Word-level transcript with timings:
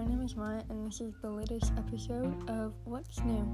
my 0.00 0.06
name 0.06 0.22
is 0.22 0.34
Maya, 0.34 0.62
and 0.70 0.86
this 0.86 1.02
is 1.02 1.12
the 1.20 1.28
latest 1.28 1.72
episode 1.76 2.48
of 2.48 2.72
What's 2.84 3.20
New. 3.20 3.44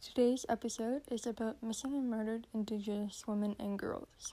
Today's 0.00 0.46
episode 0.48 1.02
is 1.10 1.26
about 1.26 1.62
missing 1.62 1.92
and 1.92 2.08
murdered 2.08 2.46
Indigenous 2.54 3.24
women 3.26 3.54
and 3.58 3.78
girls. 3.78 4.32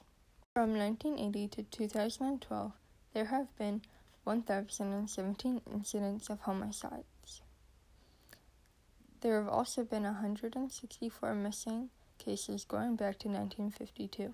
From 0.53 0.77
1980 0.77 1.47
to 1.49 1.63
2012, 1.63 2.71
there 3.13 3.25
have 3.25 3.53
been 3.57 3.81
1,017 4.23 5.61
incidents 5.73 6.29
of 6.29 6.39
homicides. 6.39 7.41
There 9.19 9.41
have 9.41 9.49
also 9.49 9.83
been 9.83 10.03
164 10.03 11.35
missing 11.35 11.89
cases 12.17 12.63
going 12.63 12.95
back 12.95 13.19
to 13.19 13.27
1952 13.27 14.33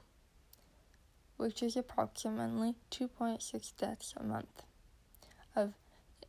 which 1.39 1.63
is 1.63 1.77
approximately 1.77 2.75
2.6 2.91 3.71
deaths 3.77 4.13
a 4.17 4.23
month 4.23 4.63
of 5.55 5.71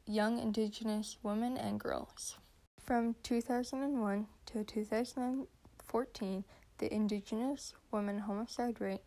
young 0.07 0.39
Indigenous 0.39 1.17
women 1.25 1.57
and 1.57 1.81
girls. 1.81 2.37
From 2.81 3.17
2001 3.25 4.29
to 4.47 4.63
2014, 4.63 6.45
the 6.79 6.95
Indigenous 6.95 7.75
women 7.91 8.21
homicide 8.21 8.81
rate 8.81 9.03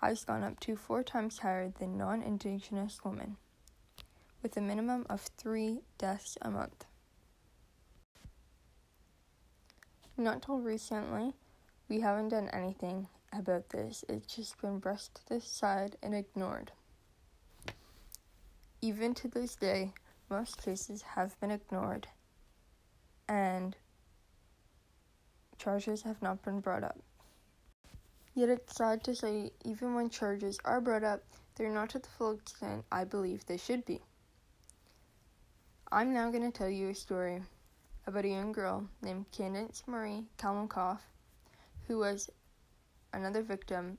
has 0.00 0.24
gone 0.24 0.44
up 0.44 0.60
to 0.60 0.76
four 0.76 1.02
times 1.02 1.40
higher 1.40 1.72
than 1.80 1.98
non 1.98 2.22
Indigenous 2.22 3.00
women, 3.04 3.36
with 4.44 4.56
a 4.56 4.60
minimum 4.60 5.06
of 5.10 5.22
three 5.36 5.80
deaths 5.98 6.38
a 6.40 6.52
month. 6.52 6.84
Not 10.16 10.42
till 10.42 10.60
recently, 10.60 11.34
we 11.88 11.98
haven't 11.98 12.28
done 12.28 12.48
anything 12.50 13.08
about 13.32 13.68
this. 13.70 14.04
It's 14.08 14.34
just 14.34 14.60
been 14.60 14.78
brushed 14.78 15.20
aside 15.30 15.96
and 16.02 16.14
ignored. 16.14 16.72
Even 18.82 19.14
to 19.14 19.28
this 19.28 19.56
day, 19.56 19.92
most 20.28 20.62
cases 20.62 21.02
have 21.02 21.38
been 21.40 21.50
ignored 21.50 22.08
and 23.28 23.76
charges 25.58 26.02
have 26.02 26.20
not 26.22 26.42
been 26.42 26.60
brought 26.60 26.84
up. 26.84 26.98
Yet 28.34 28.48
it's 28.48 28.76
sad 28.76 29.04
to 29.04 29.14
say, 29.14 29.52
even 29.64 29.94
when 29.94 30.08
charges 30.08 30.58
are 30.64 30.80
brought 30.80 31.04
up, 31.04 31.22
they're 31.54 31.68
not 31.68 31.90
to 31.90 31.98
the 31.98 32.08
full 32.08 32.32
extent 32.32 32.84
I 32.90 33.04
believe 33.04 33.44
they 33.44 33.56
should 33.56 33.84
be. 33.84 34.00
I'm 35.92 36.14
now 36.14 36.30
going 36.30 36.50
to 36.50 36.56
tell 36.56 36.70
you 36.70 36.88
a 36.88 36.94
story 36.94 37.42
about 38.06 38.24
a 38.24 38.28
young 38.28 38.52
girl 38.52 38.86
named 39.02 39.26
Candace 39.32 39.82
Marie 39.86 40.24
Kalmakoff 40.38 41.00
who 41.86 41.98
was 41.98 42.30
another 43.12 43.42
victim 43.42 43.98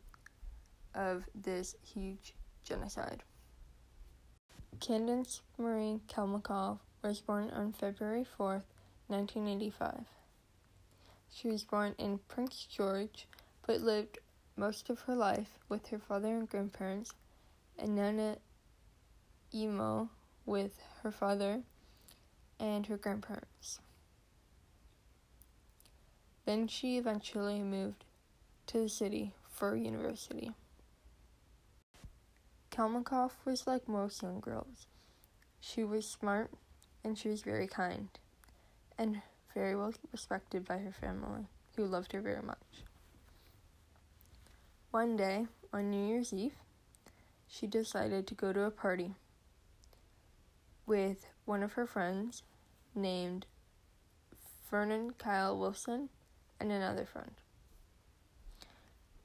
of 0.94 1.24
this 1.34 1.76
huge 1.84 2.34
genocide. 2.64 3.24
Candace 4.80 5.42
Marie 5.58 6.02
Kalmakoff 6.08 6.80
was 7.04 7.22
born 7.22 7.50
on 7.52 7.74
February 7.74 8.26
4th, 8.26 8.66
1985. 9.08 10.06
She 11.32 11.48
was 11.48 11.64
born 11.64 11.96
in 11.98 12.20
Prince 12.28 12.68
George, 12.70 13.28
but 13.66 13.82
lived 13.82 14.20
most 14.58 14.90
of 14.90 15.02
her 15.02 15.16
life 15.16 15.60
with 15.70 15.88
her 15.88 16.00
father 16.00 16.36
and 16.36 16.50
grandparents, 16.50 17.14
and 17.78 17.96
Nana 17.96 18.38
Emo 19.54 20.10
with 20.46 20.80
her 21.04 21.12
father 21.12 21.62
and 22.60 22.86
her 22.88 22.98
grandparents. 22.98 23.80
Then 26.46 26.68
she 26.68 26.98
eventually 26.98 27.62
moved 27.62 28.06
to 28.72 28.80
the 28.80 28.90
city 28.90 29.34
for 29.50 29.76
university. 29.76 30.54
Kalmakoff 32.72 33.32
was 33.44 33.68
like 33.68 33.86
most 33.86 34.24
young 34.24 34.40
girls. 34.40 34.88
She 35.60 35.84
was 35.84 36.08
smart 36.08 36.52
and 37.04 37.18
she 37.18 37.28
was 37.28 37.42
very 37.42 37.68
kind 37.68 38.08
and 38.98 39.22
very 39.54 39.76
well 39.76 39.94
respected 40.14 40.66
by 40.66 40.78
her 40.78 40.94
family, 40.94 41.48
who 41.76 41.84
loved 41.86 42.14
her 42.14 42.22
very 42.22 42.42
much. 42.42 42.86
One 44.92 45.18
day, 45.18 45.48
on 45.74 45.92
New 45.92 46.08
Year's 46.08 46.32
Eve, 46.32 46.56
she 47.50 47.68
decided 47.68 48.26
to 48.28 48.36
go 48.36 48.54
to 48.54 48.64
a 48.64 48.72
party 48.72 49.16
with 50.86 51.26
one 51.44 51.62
of 51.62 51.74
her 51.74 51.86
friends 51.86 52.44
named 52.96 53.48
Vernon 54.70 55.12
Kyle 55.18 55.58
Wilson 55.58 56.08
and 56.58 56.72
another 56.72 57.06
friend 57.06 57.41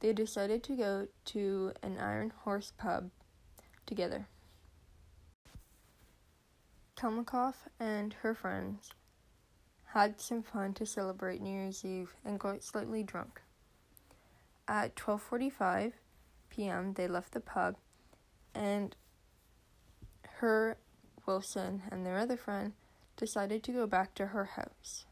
they 0.01 0.13
decided 0.13 0.63
to 0.65 0.77
go 0.77 1.09
to 1.27 1.73
an 1.83 1.99
Iron 1.99 2.33
Horse 2.45 2.73
pub 2.77 3.11
together. 3.87 4.29
Kalmakoff 6.97 7.69
and 7.79 8.15
her 8.15 8.35
friends 8.35 8.91
had 9.87 10.21
some 10.21 10.43
fun 10.43 10.75
to 10.75 10.87
celebrate 10.87 11.41
New 11.41 11.53
Year's 11.53 11.85
Eve 11.85 12.15
and 12.25 12.39
got 12.39 12.63
slightly 12.63 13.03
drunk. 13.03 13.41
At 14.69 14.97
12:45 14.97 15.93
p.m., 16.51 16.95
they 16.95 17.07
left 17.07 17.33
the 17.33 17.41
pub 17.41 17.77
and 18.55 18.97
her 20.39 20.77
Wilson 21.27 21.83
and 21.91 22.05
their 22.05 22.19
other 22.19 22.37
friend 22.37 22.73
decided 23.17 23.63
to 23.63 23.73
go 23.73 23.87
back 23.87 24.15
to 24.15 24.29
her 24.29 24.45
house, 24.45 25.07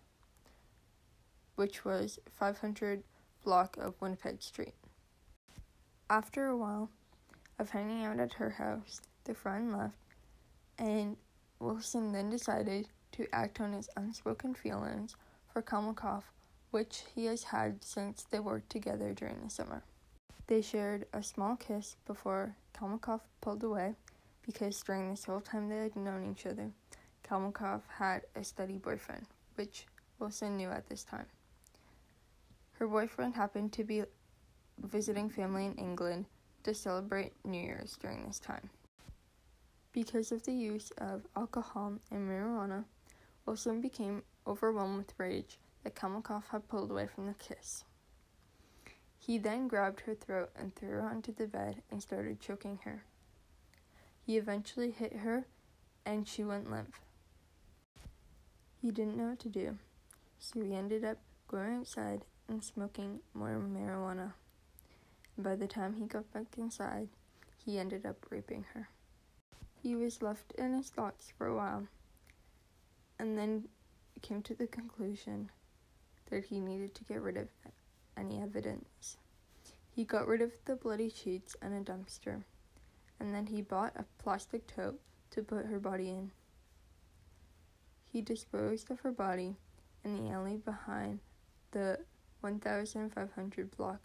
which 1.57 1.85
was 1.85 2.19
500 2.31 3.03
block 3.45 3.77
of 3.77 4.01
Winnipeg 4.01 4.43
Street. 4.43 4.75
After 6.09 6.47
a 6.47 6.57
while 6.57 6.91
of 7.59 7.71
hanging 7.71 8.05
out 8.05 8.19
at 8.19 8.33
her 8.35 8.51
house, 8.51 9.01
the 9.25 9.35
friend 9.35 9.73
left, 9.73 9.95
and 10.79 11.17
Wilson 11.61 12.13
then 12.13 12.31
decided 12.31 12.89
to 13.13 13.33
act 13.33 13.61
on 13.61 13.73
his 13.73 13.89
unspoken 13.97 14.55
feelings 14.55 15.15
for 15.53 15.63
Kalmakoff, 15.63 16.25
which 16.71 17.03
he 17.15 17.27
has 17.27 17.45
had 17.45 17.85
since 17.85 18.25
they 18.31 18.41
worked 18.41 18.71
together 18.71 19.13
during 19.13 19.41
the 19.43 19.51
summer. 19.51 19.83
They 20.47 20.63
shared 20.63 21.07
a 21.13 21.23
small 21.23 21.57
kiss 21.57 21.97
before 22.07 22.57
Kalmakoff 22.75 23.21
pulled 23.41 23.63
away 23.63 23.95
because 24.45 24.83
during 24.83 25.11
this 25.11 25.25
whole 25.25 25.41
time 25.41 25.69
they 25.69 25.79
had 25.79 25.97
known 25.97 26.31
each 26.31 26.47
other, 26.47 26.71
Kalmakoff 27.29 27.83
had 27.99 28.23
a 28.35 28.43
steady 28.43 28.79
boyfriend, 28.79 29.27
which 29.55 29.87
Wilson 30.19 30.57
knew 30.57 30.71
at 30.71 30.89
this 30.89 31.05
time. 31.05 31.27
Her 32.85 32.89
boyfriend 32.89 33.35
happened 33.35 33.73
to 33.73 33.83
be 33.83 34.03
visiting 34.77 35.31
family 35.31 35.65
in 35.65 35.75
England 35.77 36.27
to 36.65 36.75
celebrate 36.75 37.33
New 37.43 37.59
Year's 37.59 37.97
during 37.97 38.27
this 38.27 38.39
time. 38.39 38.69
Because 39.93 40.31
of 40.31 40.43
the 40.43 40.53
use 40.53 40.91
of 40.99 41.27
alcohol 41.35 41.95
and 42.11 42.29
marijuana, 42.29 42.85
Wilson 43.47 43.81
became 43.81 44.23
overwhelmed 44.47 44.99
with 44.99 45.15
rage 45.17 45.59
that 45.83 45.95
Kalmakoff 45.95 46.49
had 46.49 46.69
pulled 46.69 46.91
away 46.91 47.07
from 47.07 47.25
the 47.25 47.33
kiss. 47.33 47.85
He 49.19 49.39
then 49.39 49.67
grabbed 49.67 50.01
her 50.01 50.15
throat 50.15 50.51
and 50.55 50.75
threw 50.75 50.91
her 50.91 51.09
onto 51.09 51.33
the 51.33 51.47
bed 51.47 51.81
and 51.91 52.03
started 52.03 52.39
choking 52.39 52.81
her. 52.85 53.05
He 54.27 54.37
eventually 54.37 54.91
hit 54.91 55.21
her 55.21 55.47
and 56.05 56.29
she 56.29 56.45
went 56.45 56.71
limp. 56.71 56.93
He 58.83 58.91
didn't 58.91 59.17
know 59.17 59.31
what 59.31 59.39
to 59.39 59.49
do, 59.49 59.79
so 60.39 60.61
he 60.61 60.75
ended 60.75 61.03
up 61.03 61.17
going 61.49 61.77
outside 61.77 62.27
and 62.49 62.63
smoking 62.63 63.21
more 63.33 63.59
marijuana. 63.59 64.33
By 65.37 65.57
the 65.57 65.67
time 65.67 65.95
he 65.95 66.07
got 66.07 66.33
back 66.33 66.47
inside, 66.57 67.09
he 67.65 67.79
ended 67.79 68.07
up 68.07 68.17
raping 68.31 68.65
her. 68.75 68.89
He 69.83 69.95
was 69.97 70.23
left 70.23 70.53
in 70.53 70.75
his 70.75 70.89
thoughts 70.89 71.33
for 71.37 71.47
a 71.47 71.57
while 71.57 71.87
and 73.19 73.39
then 73.39 73.65
came 74.23 74.43
to 74.43 74.55
the 74.55 74.67
conclusion 74.67 75.51
that 76.31 76.45
he 76.47 76.61
needed 76.61 76.95
to 76.95 77.05
get 77.05 77.21
rid 77.21 77.37
of 77.37 77.49
any 78.17 78.41
evidence. 78.41 79.17
He 79.91 80.05
got 80.05 80.27
rid 80.27 80.41
of 80.41 80.53
the 80.65 80.77
bloody 80.77 81.11
sheets 81.11 81.57
and 81.63 81.75
a 81.75 81.93
dumpster, 81.93 82.43
and 83.21 83.35
then 83.35 83.47
he 83.47 83.63
bought 83.63 83.93
a 83.97 84.05
plastic 84.23 84.67
tote 84.67 85.01
to 85.31 85.43
put 85.43 85.67
her 85.67 85.79
body 85.79 86.11
in. 86.11 86.31
He 88.11 88.21
disposed 88.21 88.91
of 88.91 89.01
her 89.01 89.13
body 89.13 89.57
in 90.05 90.17
the 90.17 90.31
alley 90.31 90.57
behind 90.57 91.21
the 91.73 91.99
1500 92.45 93.75
block 93.75 94.03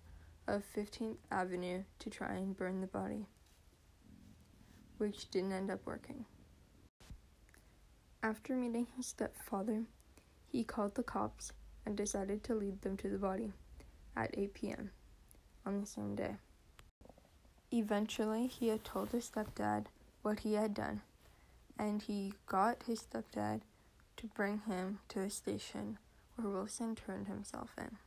of 0.48 0.64
15th 0.74 1.18
Avenue 1.30 1.84
to 2.00 2.10
try 2.10 2.36
and 2.36 2.56
burn 2.56 2.80
the 2.80 2.88
body, 2.88 3.26
which 4.98 5.30
didn't 5.30 5.52
end 5.52 5.70
up 5.70 5.82
working. 5.84 6.24
After 8.24 8.56
meeting 8.56 8.88
his 8.96 9.08
stepfather, 9.08 9.84
he 10.48 10.64
called 10.64 10.96
the 10.96 11.04
cops 11.04 11.52
and 11.86 11.98
decided 11.98 12.42
to 12.46 12.56
lead 12.56 12.82
them 12.82 12.96
to 12.98 13.10
the 13.10 13.18
body 13.18 13.52
at 14.16 14.34
8 14.38 14.54
p.m. 14.54 14.92
on 15.66 15.82
the 15.82 15.86
same 15.86 16.16
day. 16.16 16.38
Eventually, 17.74 18.48
he 18.48 18.70
had 18.70 18.86
told 18.86 19.10
his 19.10 19.30
stepdad 19.30 19.88
what 20.22 20.40
he 20.40 20.54
had 20.54 20.74
done, 20.74 21.02
and 21.78 22.02
he 22.04 22.34
got 22.46 22.84
his 22.84 23.02
stepdad 23.02 23.62
to 24.16 24.28
bring 24.28 24.60
him 24.60 25.00
to 25.10 25.20
the 25.20 25.30
station 25.30 25.98
where 26.38 26.50
Wilson 26.50 26.96
turned 26.96 27.28
himself 27.28 27.72
in. 27.78 27.98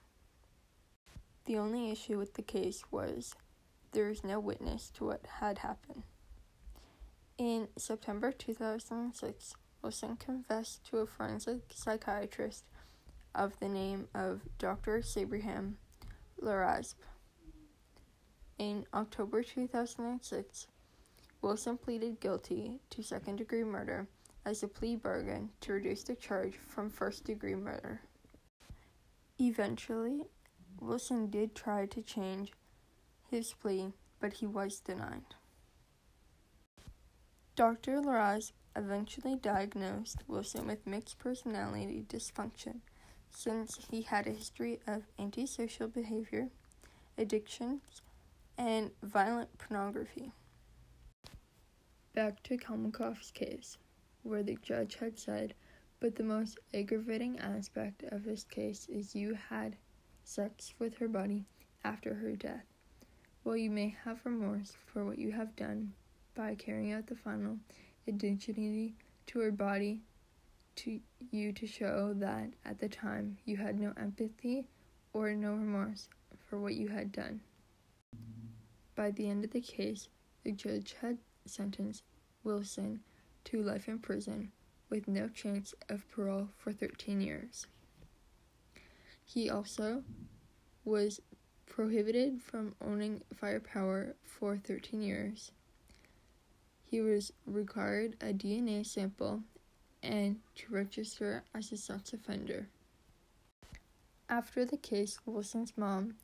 The 1.46 1.58
only 1.58 1.90
issue 1.90 2.18
with 2.18 2.34
the 2.34 2.42
case 2.42 2.84
was 2.90 3.34
there 3.92 4.08
is 4.08 4.22
no 4.22 4.38
witness 4.38 4.90
to 4.90 5.06
what 5.06 5.26
had 5.40 5.58
happened. 5.58 6.04
In 7.36 7.68
September 7.76 8.30
2006, 8.30 9.54
Wilson 9.82 10.16
confessed 10.16 10.84
to 10.86 10.98
a 10.98 11.06
forensic 11.06 11.62
psychiatrist 11.74 12.64
of 13.34 13.58
the 13.58 13.68
name 13.68 14.06
of 14.14 14.42
Dr. 14.58 15.00
Shabehram 15.00 15.74
Lohrasbe. 16.40 16.94
In 18.58 18.86
October 18.94 19.42
2006, 19.42 20.68
Wilson 21.40 21.76
pleaded 21.76 22.20
guilty 22.20 22.78
to 22.90 23.02
second 23.02 23.36
degree 23.36 23.64
murder 23.64 24.06
as 24.44 24.62
a 24.62 24.68
plea 24.68 24.94
bargain 24.94 25.50
to 25.60 25.72
reduce 25.72 26.04
the 26.04 26.14
charge 26.14 26.54
from 26.54 26.88
first 26.88 27.24
degree 27.24 27.56
murder. 27.56 28.00
Eventually, 29.40 30.22
Wilson 30.82 31.30
did 31.30 31.54
try 31.54 31.86
to 31.86 32.02
change 32.02 32.52
his 33.30 33.54
plea, 33.54 33.92
but 34.18 34.34
he 34.34 34.46
was 34.46 34.80
denied. 34.80 35.36
Dr. 37.54 38.00
Lohrasbe 38.00 38.52
eventually 38.74 39.36
diagnosed 39.36 40.24
Wilson 40.26 40.66
with 40.66 40.86
mixed 40.86 41.20
personality 41.20 42.04
dysfunction 42.08 42.80
since 43.30 43.78
he 43.90 44.02
had 44.02 44.26
a 44.26 44.32
history 44.32 44.80
of 44.86 45.04
antisocial 45.20 45.86
behavior, 45.86 46.48
addictions, 47.16 48.02
and 48.58 48.90
violent 49.02 49.56
pornography. 49.58 50.32
Back 52.12 52.42
to 52.42 52.56
Kalmakoff's 52.56 53.30
case, 53.30 53.78
where 54.24 54.42
the 54.42 54.58
judge 54.62 54.96
had 54.96 55.16
said, 55.16 55.54
but 56.00 56.16
the 56.16 56.24
most 56.24 56.58
aggravating 56.74 57.38
aspect 57.38 58.02
of 58.10 58.24
this 58.24 58.42
case 58.42 58.88
is 58.88 59.14
you 59.14 59.34
had 59.48 59.76
sex 60.32 60.72
with 60.78 60.96
her 60.96 61.08
body 61.08 61.44
after 61.84 62.14
her 62.14 62.32
death. 62.32 62.64
While 63.42 63.56
you 63.56 63.70
may 63.70 63.94
have 64.04 64.24
remorse 64.24 64.76
for 64.86 65.04
what 65.04 65.18
you 65.18 65.32
have 65.32 65.54
done 65.56 65.92
by 66.34 66.54
carrying 66.54 66.92
out 66.92 67.06
the 67.06 67.16
final 67.16 67.58
indignity 68.06 68.94
to 69.26 69.40
her 69.40 69.50
body 69.50 70.00
to 70.76 71.00
you 71.30 71.52
to 71.52 71.66
show 71.66 72.14
that 72.14 72.50
at 72.64 72.78
the 72.78 72.88
time 72.88 73.36
you 73.44 73.58
had 73.58 73.78
no 73.78 73.92
empathy 73.96 74.66
or 75.12 75.34
no 75.34 75.52
remorse 75.52 76.08
for 76.48 76.58
what 76.58 76.74
you 76.74 76.88
had 76.88 77.12
done. 77.12 77.40
By 78.94 79.10
the 79.10 79.28
end 79.28 79.44
of 79.44 79.50
the 79.50 79.60
case, 79.60 80.08
the 80.44 80.52
judge 80.52 80.94
had 81.00 81.18
sentenced 81.44 82.04
Wilson 82.42 83.00
to 83.44 83.62
life 83.62 83.88
in 83.88 83.98
prison 83.98 84.52
with 84.88 85.08
no 85.08 85.28
chance 85.28 85.74
of 85.88 86.08
parole 86.10 86.48
for 86.56 86.72
13 86.72 87.20
years. 87.20 87.66
He 89.24 89.48
also 89.48 90.02
was 90.84 91.20
prohibited 91.66 92.42
from 92.42 92.74
owning 92.80 93.22
firepower 93.34 94.14
for 94.24 94.58
13 94.58 95.02
years. 95.02 95.52
He 96.84 97.00
was 97.00 97.32
required 97.46 98.16
a 98.20 98.34
DNA 98.34 98.84
sample 98.84 99.42
and 100.02 100.40
to 100.56 100.72
register 100.72 101.44
as 101.54 101.72
a 101.72 101.76
sex 101.76 102.12
offender. 102.12 102.68
After 104.28 104.64
the 104.64 104.76
case, 104.76 105.18
Wilson's 105.24 105.72
mom 105.76 106.14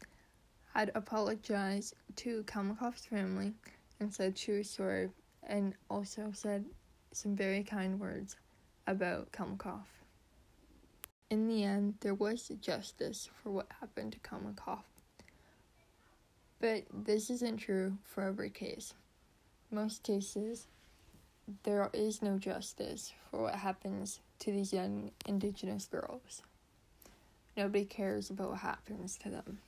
had 0.75 0.91
apologized 0.95 1.95
to 2.17 2.43
Kalmakoff's 2.45 3.07
family 3.07 3.55
and 4.01 4.13
said 4.13 4.37
she 4.37 4.53
was 4.53 4.69
sorry 4.69 5.11
and 5.43 5.75
also 5.91 6.31
said 6.33 6.65
some 7.13 7.35
very 7.35 7.63
kind 7.63 7.99
words 7.99 8.37
about 8.87 9.33
Kalmakoff. 9.33 9.98
In 11.31 11.47
the 11.47 11.63
end, 11.63 11.95
there 12.01 12.15
was 12.15 12.51
justice 12.61 13.29
for 13.43 13.51
what 13.51 13.67
happened 13.81 14.13
to 14.13 14.19
Kalmakoff. 14.21 14.85
But 16.61 16.85
this 16.93 17.29
isn't 17.29 17.59
true 17.59 17.99
for 18.03 18.23
every 18.23 18.51
case. 18.51 18.95
Most 19.71 20.03
cases, 20.03 20.67
there 21.65 21.91
is 21.93 22.23
no 22.23 22.39
justice 22.39 23.13
for 23.31 23.43
what 23.43 23.57
happens 23.57 24.21
to 24.41 24.51
these 24.51 24.73
young 24.73 25.11
indigenous 25.27 25.87
girls. 25.87 26.43
Nobody 27.57 27.85
cares 27.85 28.31
about 28.31 28.51
what 28.51 28.59
happens 28.61 29.19
to 29.19 29.29
them. 29.31 29.59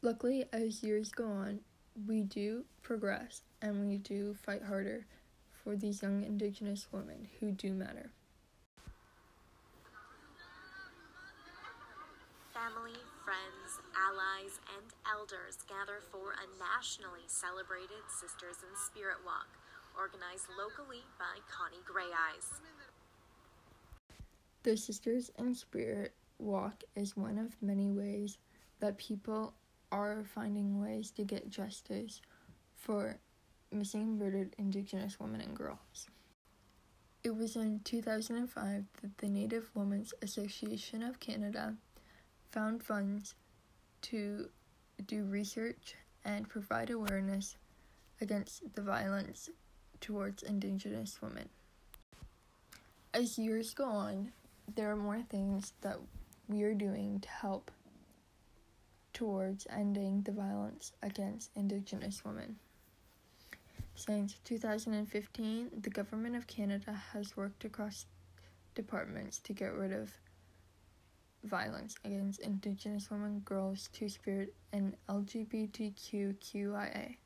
Luckily, 0.00 0.46
as 0.52 0.82
years 0.82 1.10
go 1.10 1.26
on, 1.26 1.60
we 2.06 2.22
do 2.22 2.64
progress 2.82 3.42
and 3.60 3.86
we 3.86 3.98
do 3.98 4.34
fight 4.34 4.62
harder 4.62 5.04
for 5.62 5.76
these 5.76 6.02
young 6.02 6.24
indigenous 6.24 6.86
women 6.90 7.28
who 7.38 7.50
do 7.50 7.72
matter. 7.72 8.10
Family, 12.60 13.00
friends, 13.24 13.80
allies, 13.96 14.60
and 14.76 14.92
elders 15.10 15.56
gather 15.66 16.02
for 16.12 16.32
a 16.36 16.44
nationally 16.60 17.24
celebrated 17.26 18.04
Sisters 18.20 18.56
in 18.60 18.76
Spirit 18.76 19.16
Walk, 19.24 19.48
organized 19.96 20.44
locally 20.58 21.00
by 21.18 21.40
Connie 21.48 21.80
Greyeyes. 21.88 22.60
The 24.62 24.76
Sisters 24.76 25.30
in 25.38 25.54
Spirit 25.54 26.12
Walk 26.38 26.84
is 26.94 27.16
one 27.16 27.38
of 27.38 27.56
many 27.62 27.90
ways 27.90 28.36
that 28.80 28.98
people 28.98 29.54
are 29.90 30.22
finding 30.34 30.82
ways 30.82 31.10
to 31.12 31.24
get 31.24 31.48
justice 31.48 32.20
for 32.76 33.16
missing 33.72 34.18
murdered 34.18 34.54
Indigenous 34.58 35.18
women 35.18 35.40
and 35.40 35.56
girls. 35.56 36.08
It 37.24 37.34
was 37.34 37.56
in 37.56 37.80
2005 37.84 38.84
that 39.00 39.16
the 39.16 39.28
Native 39.30 39.70
Women's 39.72 40.12
Association 40.20 41.02
of 41.02 41.20
Canada 41.20 41.76
found 42.50 42.82
funds 42.82 43.34
to 44.02 44.48
do 45.06 45.24
research 45.24 45.94
and 46.24 46.48
provide 46.48 46.90
awareness 46.90 47.56
against 48.20 48.74
the 48.74 48.82
violence 48.82 49.50
towards 50.00 50.42
Indigenous 50.42 51.20
women. 51.22 51.48
As 53.14 53.38
years 53.38 53.74
go 53.74 53.84
on, 53.84 54.32
there 54.74 54.90
are 54.90 54.96
more 54.96 55.22
things 55.22 55.72
that 55.80 55.98
we 56.48 56.62
are 56.62 56.74
doing 56.74 57.20
to 57.20 57.28
help 57.28 57.70
towards 59.12 59.66
ending 59.70 60.22
the 60.22 60.32
violence 60.32 60.92
against 61.02 61.50
Indigenous 61.54 62.24
women. 62.24 62.56
Since 63.94 64.36
2015, 64.44 65.70
the 65.82 65.90
Government 65.90 66.36
of 66.36 66.46
Canada 66.46 66.92
has 67.12 67.36
worked 67.36 67.64
across 67.64 68.06
departments 68.74 69.38
to 69.40 69.52
get 69.52 69.74
rid 69.74 69.92
of 69.92 70.12
violence 71.44 71.94
against 72.04 72.40
Indigenous 72.40 73.10
women, 73.10 73.40
girls, 73.40 73.88
Two 73.92 74.08
Spirit, 74.08 74.54
and 74.72 74.96
LGBTQIA. 75.08 77.16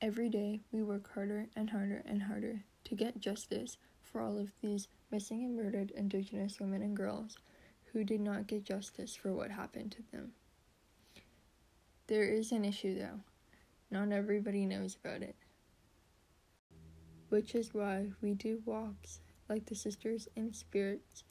Every 0.00 0.28
day, 0.28 0.60
we 0.72 0.82
work 0.82 1.12
harder 1.14 1.46
and 1.56 1.70
harder 1.70 2.02
and 2.06 2.22
harder 2.22 2.62
to 2.84 2.94
get 2.94 3.20
justice 3.20 3.76
for 4.02 4.20
all 4.20 4.38
of 4.38 4.52
these 4.60 4.88
missing 5.10 5.44
and 5.44 5.56
murdered 5.56 5.90
Indigenous 5.92 6.60
women 6.60 6.82
and 6.82 6.96
girls 6.96 7.38
who 7.92 8.04
did 8.04 8.20
not 8.20 8.46
get 8.46 8.64
justice 8.64 9.16
for 9.16 9.32
what 9.32 9.50
happened 9.50 9.92
to 9.92 10.02
them. 10.12 10.32
There 12.08 12.24
is 12.24 12.52
an 12.52 12.64
issue 12.64 12.98
though. 12.98 13.20
Not 13.90 14.12
everybody 14.12 14.66
knows 14.66 14.96
about 15.02 15.22
it. 15.22 15.34
Which 17.28 17.54
is 17.54 17.74
why 17.74 18.10
we 18.20 18.34
do 18.34 18.62
walks 18.64 19.20
like 19.48 19.66
the 19.66 19.74
Sisters 19.74 20.28
in 20.36 20.52
Spirits, 20.52 21.24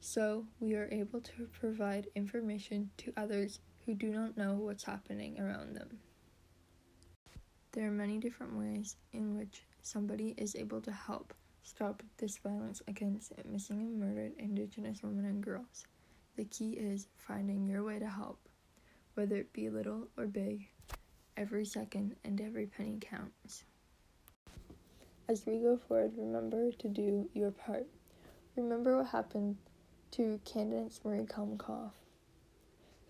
so 0.00 0.46
we 0.60 0.74
are 0.74 0.88
able 0.92 1.20
to 1.20 1.48
provide 1.52 2.08
information 2.14 2.90
to 2.98 3.12
others 3.16 3.60
who 3.84 3.94
do 3.94 4.08
not 4.08 4.36
know 4.36 4.54
what's 4.54 4.84
happening 4.84 5.40
around 5.40 5.74
them. 5.74 5.98
There 7.72 7.88
are 7.88 7.92
many 7.92 8.18
different 8.18 8.56
ways 8.56 8.96
in 9.12 9.36
which 9.36 9.62
somebody 9.82 10.34
is 10.36 10.56
able 10.56 10.80
to 10.82 10.92
help 10.92 11.34
stop 11.62 12.02
this 12.18 12.38
violence 12.38 12.80
against 12.88 13.32
missing 13.44 13.80
and 13.80 13.98
murdered 13.98 14.32
Indigenous 14.38 15.02
women 15.02 15.24
and 15.24 15.42
girls. 15.42 15.84
The 16.36 16.44
key 16.44 16.72
is 16.72 17.08
finding 17.16 17.66
your 17.66 17.82
way 17.82 17.98
to 17.98 18.08
help, 18.08 18.38
whether 19.14 19.36
it 19.36 19.52
be 19.52 19.68
little 19.68 20.08
or 20.16 20.26
big. 20.26 20.68
Every 21.36 21.66
second 21.66 22.16
and 22.24 22.40
every 22.40 22.66
penny 22.66 22.98
counts. 23.00 23.64
As 25.28 25.44
we 25.44 25.58
go 25.58 25.76
forward, 25.76 26.12
remember 26.16 26.70
to 26.70 26.88
do 26.88 27.28
your 27.34 27.50
part. 27.50 27.86
Remember 28.54 28.96
what 28.96 29.08
happened 29.08 29.56
to 30.12 30.40
Candace 30.44 31.00
Marie 31.04 31.24
Kalmakoff, 31.24 31.94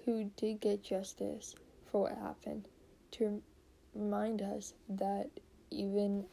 who 0.05 0.31
did 0.35 0.61
get 0.61 0.83
justice 0.83 1.55
for 1.85 2.03
what 2.03 2.17
happened, 2.17 2.69
to 3.13 3.43
remind 3.95 4.41
us 4.41 4.73
that 4.89 5.29
even 5.71 6.25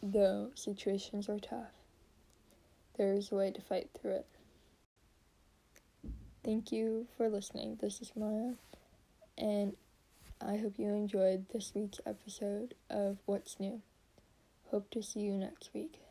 though 0.00 0.50
situations 0.54 1.28
are 1.28 1.40
tough, 1.40 1.72
there 2.96 3.12
is 3.12 3.32
a 3.32 3.34
way 3.34 3.50
to 3.50 3.60
fight 3.60 3.90
through 3.92 4.12
it. 4.12 4.26
Thank 6.44 6.70
you 6.70 7.08
for 7.16 7.28
listening. 7.28 7.78
This 7.80 8.00
is 8.00 8.12
Maya, 8.14 8.52
and 9.36 9.74
I 10.40 10.58
hope 10.58 10.74
you 10.78 10.90
enjoyed 10.90 11.46
this 11.52 11.72
week's 11.74 11.98
episode 12.06 12.74
of 12.88 13.18
What's 13.26 13.58
New. 13.58 13.82
Hope 14.70 14.90
to 14.90 15.02
see 15.02 15.20
you 15.20 15.34
next 15.34 15.70
week. 15.74 16.05